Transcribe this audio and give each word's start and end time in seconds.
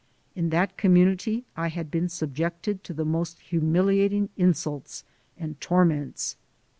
In 0.33 0.49
that 0.49 0.77
community 0.77 1.45
I 1.55 1.67
had 1.67 1.91
been 1.91 2.09
subjected 2.09 2.83
to 2.85 2.93
the 2.95 3.05
most 3.05 3.39
humiliating 3.39 4.29
insults 4.35 5.03
and 5.37 5.61
torments. 5.61 6.37